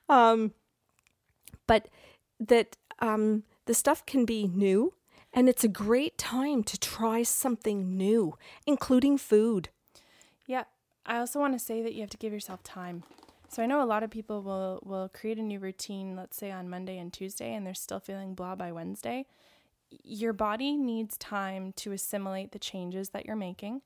um, 0.10 0.54
but 1.68 1.88
that 2.40 2.76
um, 3.00 3.44
the 3.66 3.74
stuff 3.74 4.06
can 4.06 4.26
be 4.26 4.48
new 4.48 4.94
and 5.34 5.48
it's 5.48 5.64
a 5.64 5.70
great 5.70 6.18
time 6.18 6.64
to 6.64 6.80
try 6.80 7.22
something 7.22 7.96
new, 7.96 8.38
including 8.66 9.18
food. 9.18 9.70
Yeah. 10.48 10.64
I 11.06 11.20
also 11.20 11.40
want 11.40 11.54
to 11.54 11.60
say 11.64 11.82
that 11.84 11.94
you 11.94 12.02
have 12.02 12.10
to 12.10 12.18
give 12.18 12.34
yourself 12.34 12.64
time. 12.64 13.04
So 13.50 13.64
I 13.64 13.66
know 13.66 13.82
a 13.82 13.86
lot 13.86 14.04
of 14.04 14.10
people 14.10 14.42
will 14.42 14.80
will 14.84 15.10
create 15.10 15.38
a 15.38 15.42
new 15.42 15.60
routine, 15.60 16.16
let's 16.16 16.36
say 16.36 16.52
on 16.52 16.70
Monday 16.70 16.98
and 16.98 17.14
Tuesday, 17.14 17.54
and 17.54 17.66
they're 17.66 17.74
still 17.74 18.00
feeling 18.00 18.34
blah 18.34 18.56
by 18.56 18.72
Wednesday. 18.72 19.26
Your 20.04 20.34
body 20.34 20.76
needs 20.76 21.18
time 21.18 21.72
to 21.78 21.94
assimilate 21.94 22.52
the 22.52 22.60
changes 22.60 23.10
that 23.10 23.26
you're 23.26 23.38
making. 23.38 23.82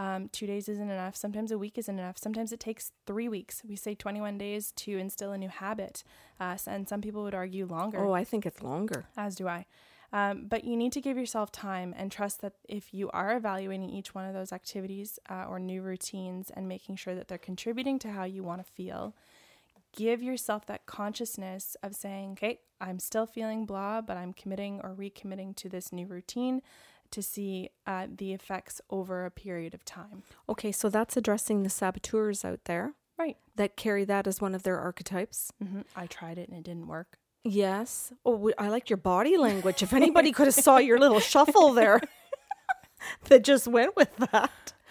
Um, 0.00 0.30
two 0.32 0.46
days 0.46 0.66
isn't 0.66 0.88
enough. 0.88 1.14
Sometimes 1.14 1.52
a 1.52 1.58
week 1.58 1.76
isn't 1.76 1.98
enough. 1.98 2.16
Sometimes 2.16 2.52
it 2.52 2.58
takes 2.58 2.92
three 3.06 3.28
weeks. 3.28 3.60
We 3.68 3.76
say 3.76 3.94
21 3.94 4.38
days 4.38 4.72
to 4.76 4.96
instill 4.96 5.32
a 5.32 5.36
new 5.36 5.50
habit, 5.50 6.02
uh, 6.40 6.56
and 6.66 6.88
some 6.88 7.02
people 7.02 7.22
would 7.24 7.34
argue 7.34 7.66
longer. 7.66 7.98
Oh, 7.98 8.14
I 8.14 8.24
think 8.24 8.46
it's 8.46 8.62
longer. 8.62 9.04
As 9.18 9.36
do 9.36 9.46
I. 9.46 9.66
Um, 10.10 10.46
but 10.48 10.64
you 10.64 10.74
need 10.74 10.92
to 10.92 11.02
give 11.02 11.18
yourself 11.18 11.52
time 11.52 11.94
and 11.94 12.10
trust 12.10 12.40
that 12.40 12.54
if 12.66 12.94
you 12.94 13.10
are 13.10 13.36
evaluating 13.36 13.90
each 13.90 14.14
one 14.14 14.24
of 14.24 14.32
those 14.32 14.54
activities 14.54 15.18
uh, 15.28 15.44
or 15.46 15.58
new 15.58 15.82
routines 15.82 16.48
and 16.48 16.66
making 16.66 16.96
sure 16.96 17.14
that 17.14 17.28
they're 17.28 17.36
contributing 17.36 17.98
to 17.98 18.10
how 18.10 18.24
you 18.24 18.42
want 18.42 18.64
to 18.64 18.72
feel, 18.72 19.14
give 19.94 20.22
yourself 20.22 20.64
that 20.64 20.86
consciousness 20.86 21.76
of 21.82 21.94
saying, 21.94 22.32
okay, 22.32 22.60
I'm 22.80 22.98
still 22.98 23.26
feeling 23.26 23.66
blah, 23.66 24.00
but 24.00 24.16
I'm 24.16 24.32
committing 24.32 24.80
or 24.82 24.94
recommitting 24.94 25.54
to 25.56 25.68
this 25.68 25.92
new 25.92 26.06
routine 26.06 26.62
to 27.12 27.22
see 27.22 27.70
uh, 27.86 28.06
the 28.14 28.32
effects 28.32 28.80
over 28.90 29.24
a 29.26 29.30
period 29.30 29.74
of 29.74 29.84
time. 29.84 30.22
Okay, 30.48 30.72
so 30.72 30.88
that's 30.88 31.16
addressing 31.16 31.62
the 31.62 31.70
saboteurs 31.70 32.44
out 32.44 32.60
there 32.64 32.94
Right. 33.18 33.36
that 33.56 33.76
carry 33.76 34.04
that 34.04 34.26
as 34.26 34.40
one 34.40 34.54
of 34.54 34.62
their 34.62 34.78
archetypes. 34.78 35.52
hmm 35.62 35.80
I 35.96 36.06
tried 36.06 36.38
it 36.38 36.48
and 36.48 36.56
it 36.58 36.64
didn't 36.64 36.86
work. 36.86 37.18
Yes. 37.44 38.12
Oh, 38.24 38.52
I 38.58 38.68
like 38.68 38.90
your 38.90 38.96
body 38.98 39.36
language. 39.36 39.82
If 39.82 39.92
anybody 39.92 40.30
could 40.32 40.46
have 40.46 40.54
saw 40.54 40.76
your 40.78 40.98
little 40.98 41.20
shuffle 41.20 41.72
there 41.72 42.00
that 43.28 43.44
just 43.44 43.66
went 43.66 43.96
with 43.96 44.14
that. 44.16 44.72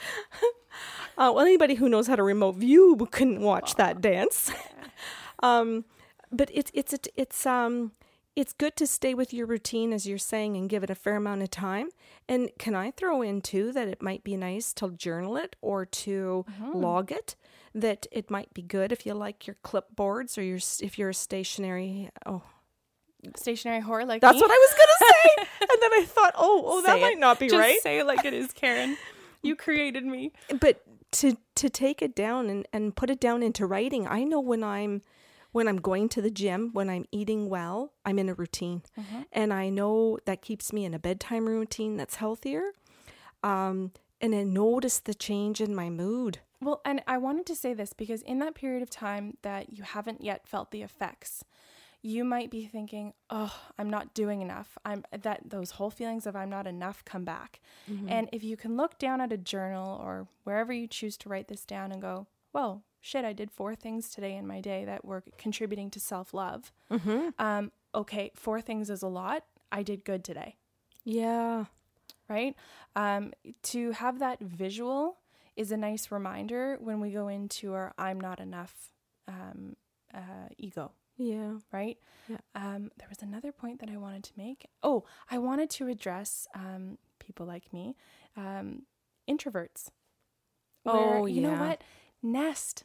Uh, 1.18 1.34
well, 1.36 1.42
anybody 1.42 1.76
who 1.76 1.90
knows 1.90 2.08
how 2.08 2.16
to 2.16 2.24
remote 2.24 2.56
view 2.56 2.96
couldn't 3.12 3.42
watch 3.42 3.76
that 3.76 4.00
dance. 4.00 4.50
um, 5.44 5.84
but 6.32 6.50
it's 6.54 6.72
it's 6.74 6.94
it's 6.94 7.10
it's 7.18 7.46
um 7.46 7.92
it's 8.40 8.54
good 8.54 8.78
to 8.78 8.88
stay 8.88 9.14
with 9.14 9.34
your 9.34 9.46
routine 9.46 9.92
as 9.92 10.08
you're 10.08 10.18
saying 10.18 10.56
and 10.56 10.70
give 10.70 10.82
it 10.82 10.90
a 10.90 10.96
fair 10.96 11.18
amount 11.18 11.42
of 11.42 11.52
time. 11.52 11.90
And 12.30 12.50
can 12.58 12.74
I 12.74 12.92
throw 12.92 13.22
in 13.22 13.42
too 13.42 13.74
that 13.74 13.90
it 13.90 14.02
might 14.02 14.24
be 14.24 14.38
nice 14.38 14.72
to 14.76 14.92
journal 14.92 15.36
it 15.36 15.58
or 15.62 15.86
to 15.86 16.46
mm-hmm. 16.50 16.72
log 16.72 17.12
it? 17.12 17.36
That 17.76 18.08
it 18.14 18.32
might 18.32 18.54
be 18.54 18.62
good 18.62 18.94
if 18.94 19.06
you 19.06 19.14
like 19.14 19.46
your 19.46 19.58
clipboards 19.66 20.38
or 20.38 20.42
your 20.42 20.60
if 20.82 20.98
you're 20.98 21.10
a 21.10 21.14
stationery. 21.14 22.10
Oh, 22.26 22.44
Stationery 23.36 23.82
horror 23.82 24.06
like 24.06 24.22
that's 24.22 24.36
me. 24.36 24.42
what 24.42 24.50
I 24.50 24.54
was 24.54 24.76
gonna 24.78 25.12
say. 25.12 25.48
and 25.74 25.82
then 25.82 25.92
I 26.02 26.06
thought, 26.06 26.34
oh, 26.38 26.64
oh, 26.66 26.82
that 26.84 26.98
it. 26.98 27.02
might 27.02 27.20
not 27.20 27.38
be 27.38 27.50
Just 27.50 27.60
right. 27.60 27.82
say 27.82 28.00
it 28.00 28.06
like 28.06 28.24
it 28.24 28.34
is, 28.34 28.54
Karen. 28.54 28.96
You 29.42 29.58
created 29.58 30.06
me. 30.06 30.32
but 30.62 30.82
to 31.12 31.38
to 31.56 31.70
take 31.70 32.02
it 32.02 32.16
down 32.16 32.50
and, 32.50 32.68
and 32.72 32.96
put 32.96 33.10
it 33.10 33.20
down 33.20 33.42
into 33.42 33.66
writing 33.66 34.08
i 34.08 34.24
know 34.24 34.40
when 34.40 34.64
i'm 34.64 35.02
when 35.52 35.68
i'm 35.68 35.78
going 35.78 36.08
to 36.10 36.22
the 36.22 36.30
gym 36.32 36.70
when 36.74 36.90
i'm 36.90 37.06
eating 37.12 37.50
well 37.50 37.94
i'm 38.06 38.20
in 38.20 38.30
a 38.30 38.34
routine 38.34 38.82
and 39.32 39.52
i 39.54 39.70
know 39.70 40.18
that 40.26 40.42
keeps 40.42 40.72
me 40.74 40.86
in 40.86 40.94
a 40.94 41.00
bedtime 41.00 41.46
routine 41.48 41.98
that's 41.98 42.16
healthier 42.16 42.72
um 43.44 43.92
and 44.22 44.34
i 44.36 44.44
notice 44.44 45.00
the 45.00 45.14
change 45.14 45.62
in 45.62 45.74
my 45.76 45.90
mood 45.90 46.40
Well, 46.62 46.82
and 46.84 47.02
I 47.08 47.18
wanted 47.18 47.46
to 47.46 47.56
say 47.56 47.74
this 47.74 47.94
because 47.94 48.22
in 48.24 48.40
that 48.40 48.54
period 48.54 48.82
of 48.84 48.90
time 48.90 49.38
that 49.44 49.72
you 49.72 49.84
haven't 49.84 50.22
yet 50.22 50.46
felt 50.46 50.72
the 50.72 50.82
effects, 50.82 51.46
you 52.02 52.26
might 52.26 52.52
be 52.52 52.66
thinking, 52.66 53.14
"Oh, 53.30 53.54
I'm 53.78 53.90
not 53.90 54.14
doing 54.14 54.42
enough." 54.42 54.78
I'm 54.84 55.06
that 55.28 55.40
those 55.50 55.72
whole 55.78 55.90
feelings 55.90 56.28
of 56.28 56.36
I'm 56.36 56.50
not 56.50 56.68
enough 56.68 57.06
come 57.06 57.24
back. 57.24 57.62
And 58.10 58.28
if 58.34 58.44
you 58.44 58.58
can 58.58 58.76
look 58.76 59.00
down 59.00 59.22
at 59.22 59.32
a 59.32 59.38
journal 59.38 59.98
or 60.04 60.28
wherever 60.44 60.74
you 60.74 60.86
choose 60.88 61.16
to 61.20 61.30
write 61.30 61.48
this 61.48 61.64
down 61.66 61.94
and 61.94 62.02
go, 62.02 62.28
"Well, 62.52 62.84
shit, 63.02 63.26
I 63.26 63.34
did 63.34 63.52
four 63.52 63.76
things 63.76 64.10
today 64.10 64.36
in 64.36 64.46
my 64.48 64.62
day 64.62 64.86
that 64.86 65.04
were 65.06 65.24
contributing 65.38 65.90
to 65.92 66.00
self-love." 66.00 66.72
Um, 67.38 67.72
okay, 67.94 68.32
four 68.36 68.62
things 68.62 68.90
is 68.90 69.02
a 69.02 69.08
lot. 69.08 69.46
I 69.72 69.84
did 69.84 70.04
good 70.04 70.24
today 70.24 70.56
yeah 71.06 71.66
right? 72.28 72.56
Um, 72.96 73.34
to 73.64 73.92
have 73.92 74.20
that 74.20 74.40
visual 74.40 75.18
is 75.56 75.72
a 75.72 75.78
nice 75.78 76.12
reminder 76.12 76.78
when 76.80 77.00
we 77.00 77.10
go 77.12 77.28
into 77.28 77.74
our 77.74 77.94
I'm 77.98 78.22
not 78.22 78.40
enough 78.40 78.90
um, 79.28 79.76
uh, 80.14 80.50
ego, 80.58 80.92
yeah 81.18 81.54
right? 81.72 81.98
Yeah. 82.28 82.38
Um, 82.54 82.92
there 82.98 83.10
was 83.10 83.24
another 83.24 83.52
point 83.52 83.80
that 83.80 83.90
I 83.90 83.98
wanted 83.98 84.24
to 84.26 84.32
make. 84.38 84.68
Oh, 84.84 85.06
I 85.30 85.40
wanted 85.40 85.70
to 85.72 85.88
address 85.88 86.48
um, 86.54 87.00
people 87.18 87.46
like 87.48 87.74
me, 87.74 87.96
um, 88.38 88.84
introverts. 89.28 89.90
Oh, 90.86 91.26
you 91.26 91.42
know 91.42 91.54
what? 91.60 91.82
Nest. 92.22 92.84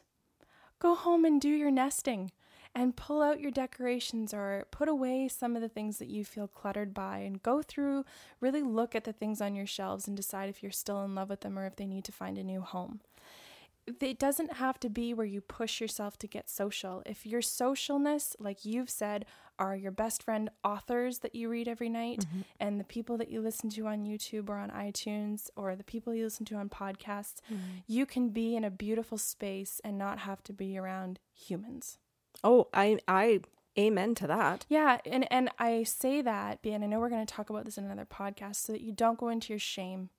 Go 0.85 0.93
home 0.93 1.25
and 1.25 1.41
do 1.41 1.49
your 1.49 1.71
nesting 1.71 2.29
and 2.75 2.95
pull 2.95 3.23
out 3.23 3.39
your 3.39 3.49
decorations 3.49 4.35
or 4.35 4.67
put 4.69 4.87
away 4.87 5.27
some 5.27 5.55
of 5.55 5.63
the 5.63 5.67
things 5.67 5.97
that 5.97 6.09
you 6.09 6.23
feel 6.23 6.47
cluttered 6.47 6.93
by 6.93 7.17
and 7.17 7.41
go 7.41 7.63
through, 7.63 8.05
really 8.39 8.61
look 8.61 8.93
at 8.93 9.03
the 9.03 9.11
things 9.11 9.41
on 9.41 9.55
your 9.55 9.65
shelves 9.65 10.07
and 10.07 10.15
decide 10.15 10.47
if 10.47 10.61
you're 10.61 10.71
still 10.71 11.03
in 11.03 11.15
love 11.15 11.27
with 11.27 11.41
them 11.41 11.57
or 11.57 11.65
if 11.65 11.75
they 11.75 11.87
need 11.87 12.03
to 12.03 12.11
find 12.11 12.37
a 12.37 12.43
new 12.43 12.61
home. 12.61 12.99
It 14.01 14.17
doesn't 14.17 14.53
have 14.53 14.79
to 14.79 14.89
be 14.89 15.13
where 15.13 15.25
you 15.25 15.41
push 15.41 15.79
yourself 15.79 16.17
to 16.19 16.27
get 16.27 16.49
social. 16.49 17.03
If 17.05 17.25
your 17.25 17.41
socialness, 17.41 18.35
like 18.39 18.65
you've 18.65 18.89
said, 18.89 19.25
are 19.57 19.75
your 19.75 19.91
best 19.91 20.23
friend 20.23 20.49
authors 20.63 21.19
that 21.19 21.35
you 21.35 21.49
read 21.49 21.67
every 21.67 21.89
night 21.89 22.19
mm-hmm. 22.19 22.41
and 22.59 22.79
the 22.79 22.83
people 22.83 23.17
that 23.17 23.29
you 23.29 23.41
listen 23.41 23.69
to 23.71 23.87
on 23.87 24.05
YouTube 24.05 24.49
or 24.49 24.57
on 24.57 24.69
iTunes 24.69 25.49
or 25.55 25.75
the 25.75 25.83
people 25.83 26.13
you 26.13 26.23
listen 26.23 26.45
to 26.47 26.55
on 26.55 26.69
podcasts, 26.69 27.39
mm-hmm. 27.51 27.79
you 27.87 28.05
can 28.05 28.29
be 28.29 28.55
in 28.55 28.63
a 28.63 28.71
beautiful 28.71 29.17
space 29.17 29.79
and 29.83 29.97
not 29.97 30.19
have 30.19 30.43
to 30.43 30.53
be 30.53 30.77
around 30.77 31.19
humans. 31.33 31.97
oh 32.43 32.67
i 32.73 32.97
i 33.07 33.39
amen 33.77 34.15
to 34.15 34.27
that 34.27 34.65
Yeah, 34.69 34.99
and 35.05 35.31
and 35.31 35.49
I 35.59 35.83
say 35.83 36.21
that, 36.21 36.59
and 36.63 36.83
I 36.83 36.87
know 36.87 36.99
we're 36.99 37.09
going 37.09 37.25
to 37.25 37.33
talk 37.33 37.49
about 37.49 37.65
this 37.65 37.77
in 37.77 37.85
another 37.85 38.05
podcast, 38.05 38.57
so 38.57 38.73
that 38.73 38.81
you 38.81 38.91
don't 38.91 39.19
go 39.19 39.29
into 39.29 39.53
your 39.53 39.59
shame. 39.59 40.09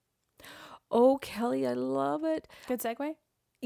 oh 0.90 1.18
kelly 1.18 1.66
i 1.66 1.72
love 1.72 2.24
it 2.24 2.48
Good 2.68 2.80
segue. 2.80 3.14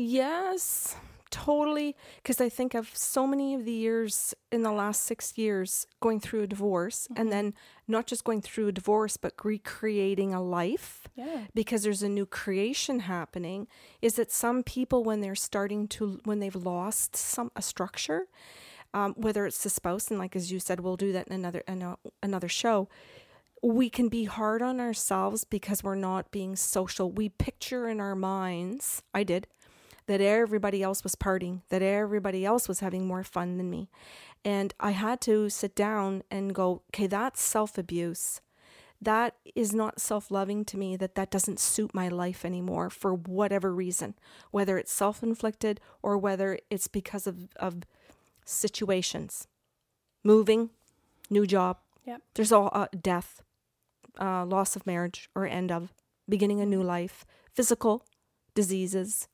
Yes, 0.02 0.96
totally. 1.30 1.94
Because 2.16 2.40
I 2.40 2.48
think 2.48 2.74
of 2.74 2.90
so 2.96 3.26
many 3.26 3.54
of 3.54 3.64
the 3.64 3.72
years 3.72 4.34
in 4.50 4.62
the 4.62 4.72
last 4.72 5.02
six 5.02 5.36
years 5.36 5.86
going 6.00 6.20
through 6.20 6.42
a 6.42 6.46
divorce, 6.46 7.06
and 7.16 7.30
then 7.30 7.52
not 7.86 8.06
just 8.06 8.24
going 8.24 8.40
through 8.40 8.68
a 8.68 8.72
divorce, 8.72 9.16
but 9.18 9.34
recreating 9.44 10.32
a 10.32 10.42
life 10.42 11.06
Yeah. 11.14 11.46
because 11.54 11.82
there's 11.82 12.02
a 12.02 12.08
new 12.08 12.24
creation 12.26 13.00
happening. 13.00 13.68
Is 14.00 14.14
that 14.14 14.32
some 14.32 14.62
people, 14.62 15.04
when 15.04 15.20
they're 15.20 15.34
starting 15.34 15.86
to, 15.88 16.20
when 16.24 16.38
they've 16.40 16.56
lost 16.56 17.14
some 17.14 17.50
a 17.54 17.62
structure, 17.62 18.26
um, 18.94 19.12
whether 19.16 19.44
it's 19.46 19.62
the 19.62 19.70
spouse, 19.70 20.08
and 20.08 20.18
like 20.18 20.34
as 20.34 20.50
you 20.50 20.58
said, 20.60 20.80
we'll 20.80 20.96
do 20.96 21.12
that 21.12 21.28
in 21.28 21.34
another 21.34 21.62
in 21.68 21.82
a, 21.82 21.96
another 22.22 22.48
show. 22.48 22.88
We 23.62 23.90
can 23.90 24.08
be 24.08 24.24
hard 24.24 24.62
on 24.62 24.80
ourselves 24.80 25.44
because 25.44 25.84
we're 25.84 25.94
not 25.94 26.30
being 26.30 26.56
social. 26.56 27.12
We 27.12 27.28
picture 27.28 27.88
in 27.90 28.00
our 28.00 28.14
minds, 28.16 29.02
I 29.14 29.22
did, 29.22 29.46
that 30.10 30.20
everybody 30.20 30.82
else 30.82 31.04
was 31.04 31.14
partying, 31.14 31.60
that 31.68 31.82
everybody 31.82 32.44
else 32.44 32.66
was 32.66 32.80
having 32.80 33.06
more 33.06 33.22
fun 33.22 33.58
than 33.58 33.70
me. 33.70 33.88
And 34.44 34.74
I 34.80 34.90
had 34.90 35.20
to 35.20 35.48
sit 35.48 35.76
down 35.76 36.24
and 36.32 36.52
go, 36.52 36.82
okay, 36.92 37.06
that's 37.06 37.40
self 37.40 37.78
abuse. 37.78 38.40
That 39.00 39.36
is 39.54 39.72
not 39.72 40.00
self 40.00 40.28
loving 40.28 40.64
to 40.64 40.76
me, 40.76 40.96
that 40.96 41.14
that 41.14 41.30
doesn't 41.30 41.60
suit 41.60 41.94
my 41.94 42.08
life 42.08 42.44
anymore 42.44 42.90
for 42.90 43.14
whatever 43.14 43.72
reason, 43.72 44.14
whether 44.50 44.78
it's 44.78 44.90
self 44.90 45.22
inflicted 45.22 45.80
or 46.02 46.18
whether 46.18 46.58
it's 46.70 46.88
because 46.88 47.28
of, 47.28 47.46
of 47.54 47.84
situations. 48.44 49.46
Moving, 50.24 50.70
new 51.30 51.46
job, 51.46 51.78
Yep. 52.04 52.22
there's 52.34 52.50
all 52.50 52.68
uh, 52.72 52.88
death, 53.00 53.44
uh, 54.20 54.44
loss 54.44 54.74
of 54.74 54.88
marriage 54.88 55.30
or 55.36 55.46
end 55.46 55.70
of, 55.70 55.92
beginning 56.28 56.60
a 56.60 56.66
new 56.66 56.82
life, 56.82 57.24
physical 57.54 58.04
diseases, 58.56 59.28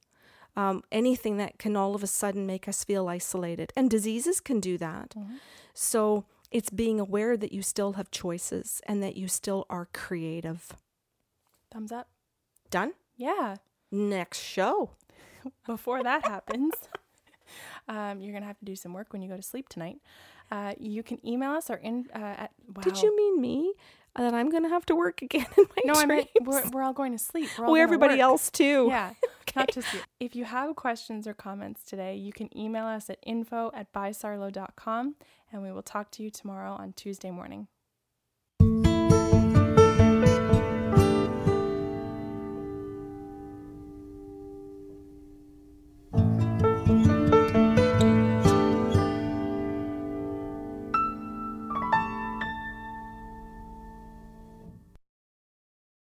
um, 0.57 0.83
anything 0.91 1.37
that 1.37 1.59
can 1.59 1.77
all 1.77 1.95
of 1.95 2.03
a 2.03 2.07
sudden 2.07 2.47
make 2.47 2.67
us 2.67 2.83
feel 2.85 3.09
isolated. 3.09 3.73
And 3.77 3.91
diseases 3.91 4.41
can 4.41 4.59
do 4.61 4.79
that. 4.79 5.15
So 5.75 6.25
it's 6.51 6.71
being 6.71 6.99
aware 6.99 7.37
that 7.37 7.53
you 7.53 7.63
still 7.63 7.95
have 7.95 8.11
choices 8.11 8.81
and 8.87 9.03
that 9.03 9.17
you 9.17 9.29
still 9.29 9.67
are 9.69 9.89
creative. 9.93 10.73
Thumbs 11.71 11.93
up. 11.93 12.09
Done? 12.71 12.93
Yeah. 13.17 13.57
Next 13.93 14.41
show. 14.41 14.91
Before 15.67 16.03
that 16.03 16.27
happens, 16.27 16.73
um, 17.89 18.21
you're 18.21 18.33
gonna 18.33 18.47
have 18.47 18.59
to 18.59 18.65
do 18.65 18.75
some 18.75 18.93
work 18.93 19.13
when 19.13 19.23
you 19.23 19.29
go 19.29 19.37
to 19.37 19.43
sleep 19.43 19.69
tonight. 19.69 19.99
Uh, 20.51 20.75
you 20.79 21.03
can 21.03 21.25
email 21.27 21.51
us 21.53 21.71
or 21.71 21.77
in 21.77 22.07
uh, 22.15 22.19
at. 22.19 22.51
Wow. 22.75 22.83
Did 22.83 23.03
you 23.03 23.15
mean 23.17 23.41
me? 23.41 23.75
That 24.17 24.33
I'm 24.33 24.49
going 24.49 24.63
to 24.63 24.71
have 24.71 24.87
to 24.87 24.97
work 24.97 25.21
again 25.21 25.45
in 25.59 25.65
my 25.77 25.83
No, 25.85 25.93
I 25.93 26.07
dreams? 26.07 26.09
meant 26.09 26.47
we're, 26.47 26.71
we're 26.71 26.83
all 26.83 26.95
going 26.95 27.13
to 27.13 27.19
sleep. 27.19 27.51
We're 27.59 27.67
oh, 27.67 27.75
everybody 27.75 28.15
work. 28.15 28.21
else 28.23 28.51
too. 28.51 28.87
Yeah, 28.89 29.11
not 29.55 29.71
just 29.71 29.93
you. 29.93 30.01
If 30.19 30.35
you 30.35 30.45
have 30.45 30.77
questions 30.77 31.27
or 31.27 31.35
comments 31.35 31.85
today, 31.85 32.17
you 32.17 32.33
can 32.33 32.57
email 32.57 32.87
us 32.87 33.11
at 33.11 33.19
info 33.23 33.71
at 33.75 33.93
bysarlo.com 33.93 35.15
and 35.53 35.63
we 35.63 35.71
will 35.71 35.83
talk 35.83 36.11
to 36.13 36.23
you 36.23 36.31
tomorrow 36.31 36.73
on 36.73 36.93
Tuesday 36.95 37.31
morning. 37.31 37.69